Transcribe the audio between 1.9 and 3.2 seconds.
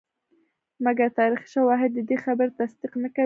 ددې خبرې تصدیق نه کوي.